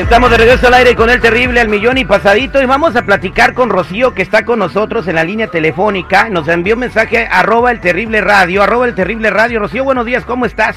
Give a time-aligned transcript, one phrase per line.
[0.00, 3.04] Estamos de regreso al aire con el terrible al millón y pasadito y vamos a
[3.04, 6.30] platicar con Rocío que está con nosotros en la línea telefónica.
[6.30, 9.60] Nos envió un mensaje arroba el terrible radio, arroba el terrible radio.
[9.60, 10.74] Rocío, buenos días, ¿cómo estás?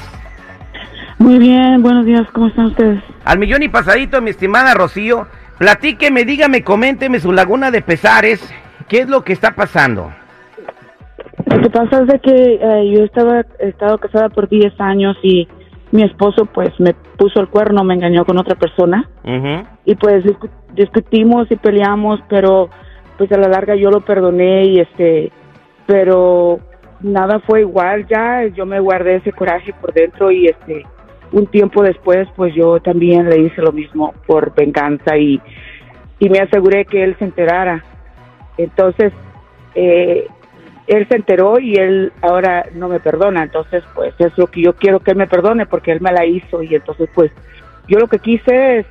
[1.18, 3.02] Muy bien, buenos días, ¿cómo están ustedes?
[3.24, 8.52] Al millón y pasadito, mi estimada Rocío, platíqueme, dígame, coménteme su laguna de pesares.
[8.88, 10.12] ¿Qué es lo que está pasando?
[11.46, 15.16] Lo que pasa es de que eh, yo estaba he estado casada por 10 años
[15.22, 15.48] y
[15.94, 19.64] mi esposo pues me puso el cuerno, me engañó con otra persona Ujú.
[19.84, 22.68] y pues discu- discutimos y peleamos, pero
[23.16, 25.30] pues a la larga yo lo perdoné y este,
[25.86, 26.58] pero
[27.00, 30.84] nada fue igual ya, yo me guardé ese coraje por dentro y este,
[31.30, 35.40] un tiempo después pues yo también le hice lo mismo por venganza y,
[36.18, 37.84] y me aseguré que él se enterara.
[38.58, 39.12] Entonces,
[39.76, 40.26] eh,
[40.86, 44.74] él se enteró y él ahora no me perdona, entonces pues es lo que yo
[44.74, 47.30] quiero que él me perdone porque él me la hizo y entonces pues
[47.88, 48.86] yo lo que quise es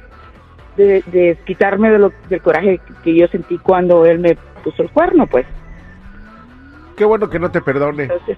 [0.78, 4.90] de, de quitarme de lo, del coraje que yo sentí cuando él me puso el
[4.90, 5.46] cuerno pues.
[6.98, 8.04] Qué bueno que no te perdone.
[8.04, 8.38] Entonces,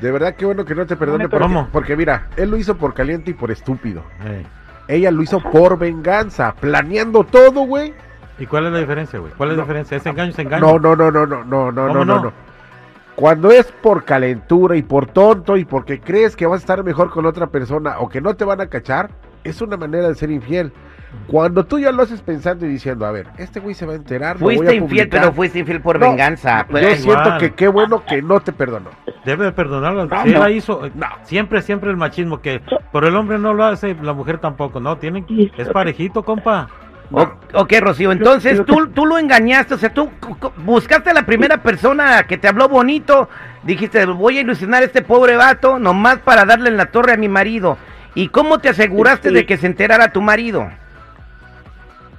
[0.00, 1.28] De verdad, qué bueno que no te perdone.
[1.28, 4.02] me porque, mira, él lo hizo por caliente y por estúpido.
[4.88, 7.92] Ella lo hizo por venganza, planeando todo, güey.
[8.38, 9.32] ¿Y cuál es la diferencia, güey?
[9.36, 9.66] ¿Cuál es la No.
[9.66, 9.96] diferencia?
[9.98, 10.60] ¿Es engaño, es engaño?
[10.66, 12.22] No, no, no, no, no, no, no, ¿Cómo no, no, no?
[12.24, 12.32] no.
[13.20, 17.10] Cuando es por calentura y por tonto y porque crees que vas a estar mejor
[17.10, 19.10] con otra persona o que no te van a cachar,
[19.44, 20.72] es una manera de ser infiel.
[21.26, 23.96] Cuando tú ya lo haces pensando y diciendo, a ver, este güey se va a
[23.96, 26.60] enterar, lo voy Fuiste a infiel, pero fuiste infiel por No, venganza.
[26.62, 27.38] Yo Pues, siento igual.
[27.38, 28.88] que qué bueno que no te perdonó.
[29.26, 30.06] Debe de perdonarlo.
[30.06, 30.40] No, si él no.
[30.40, 30.80] la hizo,
[31.24, 34.96] siempre, siempre el machismo que por el hombre no lo hace, la mujer tampoco, ¿no?
[34.96, 35.26] Tienen,
[35.58, 36.68] es parejito, compa.
[37.12, 40.10] O- ok, Rocío, entonces lo tú, tú lo engañaste, o sea, tú
[40.58, 43.28] buscaste a la primera persona que te habló bonito,
[43.64, 47.16] dijiste, voy a ilusionar a este pobre vato nomás para darle en la torre a
[47.16, 47.76] mi marido.
[48.14, 49.34] ¿Y cómo te aseguraste Sí.
[49.34, 50.68] de que se enterara tu marido?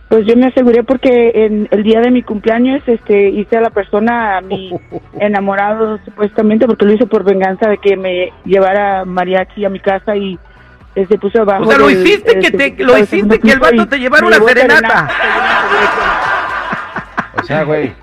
[0.09, 3.69] pues yo me aseguré porque en el día de mi cumpleaños este hice a la
[3.69, 4.69] persona a mi
[5.21, 10.17] enamorado supuestamente porque lo hice por venganza de que me llevara mariachi a mi casa
[10.17, 10.37] y
[10.93, 13.59] se puso abajo O sea, lo del- hiciste que este, te- lo hiciste que el
[13.59, 15.07] vato te llevara una serenata.
[17.41, 17.93] O sea, güey.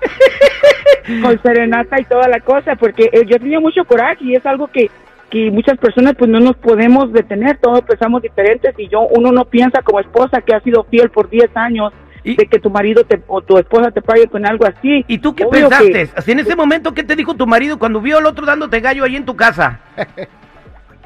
[1.21, 4.67] con serenata y toda la cosa, porque eh, yo tenía mucho coraje y es algo
[4.67, 4.89] que,
[5.29, 9.45] que muchas personas pues no nos podemos detener, todos pensamos diferentes y yo uno no
[9.45, 13.03] piensa como esposa que ha sido fiel por 10 años ¿Y- de que tu marido
[13.05, 15.05] te, o tu esposa te pague con algo así.
[15.07, 16.09] ¿Y tú qué Obvio que- pensaste?
[16.19, 19.03] Así en ese momento, ¿qué te dijo tu marido cuando vio al otro dándote gallo
[19.03, 19.79] ahí en tu casa?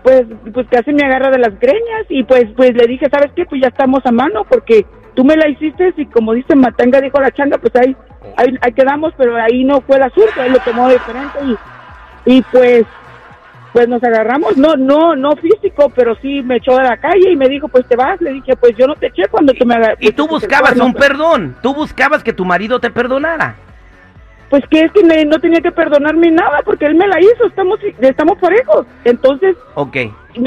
[0.04, 3.46] pues pues casi me agarra de las greñas y pues pues le dije, ¿sabes qué?
[3.46, 7.20] Pues ya estamos a mano porque tú me la hiciste y como dice Matanga dijo
[7.20, 7.96] la changa, pues ahí
[8.38, 11.58] ahí, ahí quedamos, pero ahí no fue el asunto, él lo tomó diferente y
[12.26, 12.86] y pues
[13.72, 17.36] pues nos agarramos, no no no físico, pero sí me echó de la calle y
[17.36, 19.74] me dijo, "Pues te vas." Le dije, "Pues yo no te eché cuando tú me
[19.74, 23.56] agarraste." Y tú buscabas un perdón, tú buscabas que tu marido te perdonara.
[24.54, 27.48] Pues que es que me- no tenía que perdonarme nada porque él me la hizo,
[27.48, 28.86] estamos estamos parejos.
[29.04, 29.56] Entonces,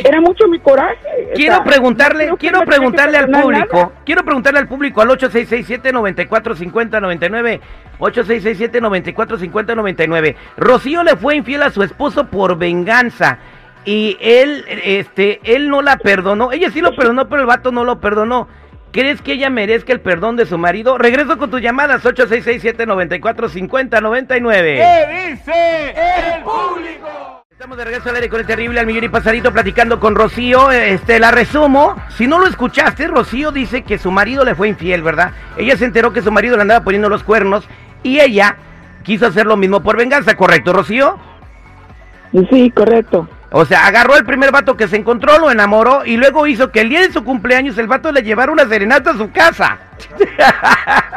[0.04, 0.94] era mucho mi coraje.
[1.32, 3.90] o Quiero sea, preguntarle, no quiero preguntarle al público, nada.
[4.04, 7.60] quiero preguntarle al público al 8667-945099,
[7.98, 10.36] 8667-945099.
[10.56, 13.38] Rocío le fue infiel a su esposo por venganza
[13.84, 16.52] y él, este, él no la perdonó.
[16.52, 18.46] Ella sí lo perdonó, pero el vato no lo perdonó.
[18.96, 20.96] ¿Crees que ella merezca el perdón de su marido?
[20.96, 24.52] Regreso con tus llamadas 8667-945099.
[24.52, 27.44] ¿Qué dice el público?
[27.50, 30.70] Estamos de regreso al aire con el terrible al millón y pasadito platicando con Rocío.
[30.70, 31.94] Este, la resumo.
[32.16, 35.32] Si no lo escuchaste, Rocío dice que su marido le fue infiel, ¿verdad?
[35.58, 37.68] Ella se enteró que su marido le andaba poniendo los cuernos
[38.02, 38.56] y ella
[39.02, 41.18] quiso hacer lo mismo por venganza, ¿correcto, Rocío?
[42.50, 43.28] Sí, correcto.
[43.58, 46.82] O sea, agarró al primer vato que se encontró, lo enamoró y luego hizo que
[46.82, 49.78] el día de su cumpleaños el vato le llevara una serenata a su casa.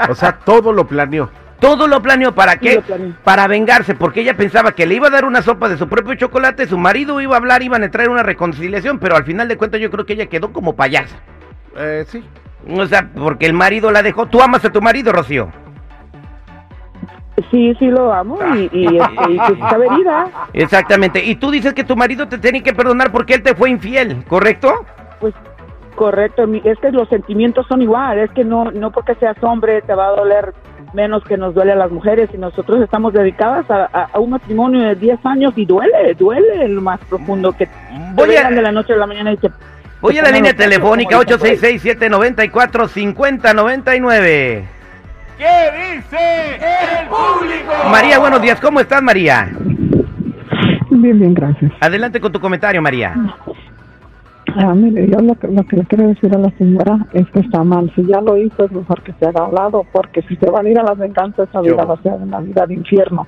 [0.07, 1.29] O sea, todo lo planeó.
[1.59, 2.79] Todo lo planeó para qué?
[2.79, 3.13] planeó.
[3.25, 6.15] Para vengarse, porque ella pensaba que le iba a dar una sopa de su propio
[6.15, 9.57] chocolate, su marido iba a hablar, iban a traer una reconciliación, pero al final de
[9.57, 11.17] cuentas yo creo que ella quedó como payasa.
[11.75, 12.23] Eh, sí.
[12.69, 14.27] O sea, porque el marido la dejó.
[14.27, 15.51] ¿Tú amas a tu marido, Rocío?
[17.51, 20.27] Sí, sí lo amo y, y, este, y está herida.
[20.53, 21.23] Exactamente.
[21.23, 24.23] Y tú dices que tu marido te tiene que perdonar porque él te fue infiel,
[24.27, 24.85] ¿correcto?
[25.19, 25.33] Pues
[25.95, 29.93] correcto, es que los sentimientos son igual, es que no no porque seas hombre te
[29.95, 30.53] va a doler
[30.93, 34.29] menos que nos duele a las mujeres y nosotros estamos dedicadas a, a- a un
[34.31, 37.67] matrimonio de 10 años y duele, duele lo más profundo que
[38.13, 39.39] Voy a- de la noche a la mañana y
[40.01, 44.63] Voy a la línea telefónica cachos, como dicen, 866-794-5099.
[45.39, 45.45] ¿Qué
[45.95, 46.55] dice
[46.99, 47.71] el público?
[47.89, 48.59] María, buenos días.
[48.59, 49.49] ¿Cómo estás, María?
[50.91, 51.71] Bien, bien, gracias.
[51.79, 53.15] Adelante con tu comentario, María.
[54.57, 57.39] Ah, mire, yo lo que, lo que le quiero decir a la señora es que
[57.39, 57.89] está mal.
[57.95, 60.49] Si ya lo hizo, es mejor que se haga a un lado, porque si se
[60.49, 63.25] van a ir a las venganzas, esa vida va a ser una vida de infierno.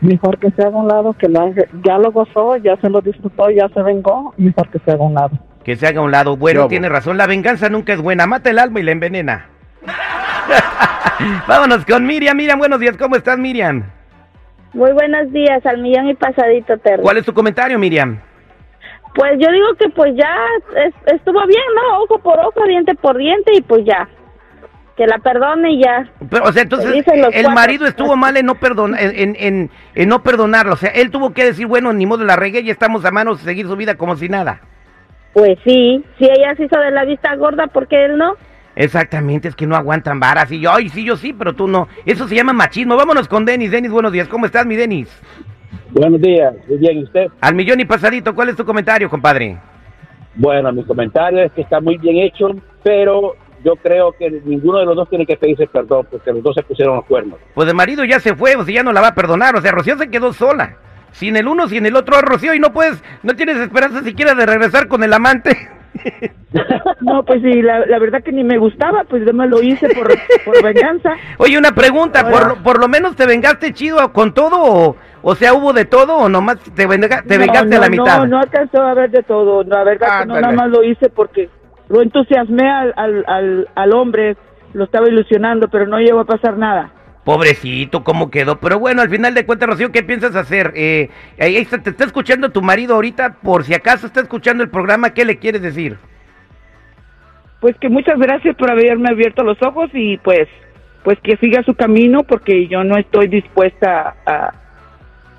[0.00, 2.90] Mejor que se haga a un lado, que lo haga- ya lo gozó, ya se
[2.90, 5.38] lo disfrutó, ya se vengó, mejor que se haga a un lado.
[5.62, 6.36] Que se haga a un lado.
[6.36, 8.26] Bueno, Yo, tiene razón, la venganza nunca es buena.
[8.26, 9.46] Mata el alma y la envenena.
[11.48, 12.36] Vámonos con Miriam.
[12.36, 12.96] Miriam, buenos días.
[12.96, 13.84] ¿Cómo estás, Miriam?
[14.72, 17.02] Muy buenos días, al millón y pasadito, Terry.
[17.02, 18.18] ¿Cuál es tu comentario, Miriam?
[19.14, 20.34] Pues yo digo que pues ya
[20.86, 21.98] es- estuvo bien, ¿no?
[22.04, 24.08] Ojo por ojo, diente por diente y pues ya.
[24.96, 26.08] Que la perdone y ya.
[26.30, 27.50] Pero, o sea, entonces el cuatro.
[27.50, 29.36] marido estuvo mal en no, perdon en,
[29.94, 30.72] en, no perdonarlo.
[30.74, 33.38] O sea, él tuvo que decir, bueno, ni modo la regué, ya estamos a manos
[33.38, 34.60] de seguir su vida como si nada.
[35.34, 38.34] Pues sí, si ella se hizo de la vista gorda, ¿por qué él no?
[38.74, 40.50] Exactamente, es que no aguantan varas.
[40.50, 41.88] Y yo, ay, sí, yo sí, pero tú no.
[42.06, 42.96] Eso se llama machismo.
[42.96, 43.70] Vámonos con Denis.
[43.70, 44.28] Denis, buenos días.
[44.28, 45.08] ¿Cómo estás, mi Denis?
[45.90, 47.26] Buenos días, muy bien, ¿y usted?
[47.40, 49.58] Al millón y pasadito, ¿cuál es tu comentario, compadre?
[50.34, 52.48] Bueno, mi comentario es que está muy bien hecho,
[52.82, 56.54] pero yo creo que ninguno de los dos tiene que pedirse perdón, porque los dos
[56.54, 57.38] se pusieron los cuernos.
[57.54, 59.54] Pues el marido ya se fue, o sea, ya no la va a perdonar.
[59.54, 60.76] O sea, Rocío se quedó sola.
[61.12, 64.46] Sin el uno, sin el otro, Rocío, y no puedes, no tienes esperanza siquiera de
[64.46, 65.68] regresar con el amante.
[67.00, 70.08] No, pues sí, la, la verdad que ni me gustaba, pues me lo hice por,
[70.44, 71.12] por venganza.
[71.38, 75.34] Oye, una pregunta, ¿por, lo- por lo menos te vengaste chido con todo o, o
[75.34, 78.18] sea, hubo de todo o nomás te, venga- te No, vengaste no, a la mitad?
[78.18, 79.62] No, no alcanzó a ver de todo.
[79.64, 81.48] La verdad que no, nada más lo hice porque
[81.88, 84.36] lo entusiasmé al, al, al, al hombre,
[84.74, 86.90] lo estaba ilusionando, pero no llegó a pasar nada.
[87.24, 88.58] Pobrecito, ¿cómo quedó?
[88.58, 90.72] Pero bueno, al final de cuentas, Rocío, ¿qué piensas hacer?
[90.74, 91.08] Eh,
[91.38, 95.14] ahí está, te está escuchando tu marido ahorita, por si acaso está escuchando el programa,
[95.14, 95.98] ¿qué le quieres decir?
[97.60, 100.48] Pues que muchas gracias por haberme abierto los ojos y pues
[101.04, 104.52] pues que siga su camino porque yo no estoy dispuesta a,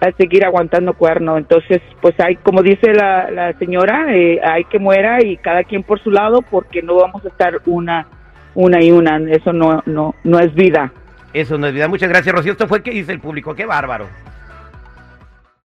[0.01, 1.37] a seguir aguantando cuerno.
[1.37, 5.83] Entonces, pues hay, como dice la, la señora, eh, hay que muera y cada quien
[5.83, 8.07] por su lado porque no vamos a estar una
[8.55, 9.17] una y una.
[9.29, 10.91] Eso no no no es vida.
[11.33, 11.89] Eso no es.
[11.89, 12.51] Muchas gracias, Rocío.
[12.51, 13.55] Esto fue que dice el público.
[13.55, 14.07] Qué bárbaro.